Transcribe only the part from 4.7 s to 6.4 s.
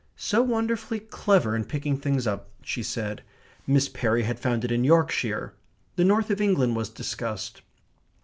in Yorkshire. The North